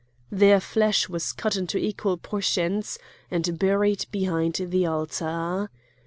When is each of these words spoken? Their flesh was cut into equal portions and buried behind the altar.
Their 0.31 0.59
flesh 0.59 1.07
was 1.09 1.31
cut 1.31 1.55
into 1.55 1.77
equal 1.77 2.17
portions 2.17 2.97
and 3.29 3.59
buried 3.59 4.07
behind 4.11 4.55
the 4.55 4.87
altar. 4.87 5.69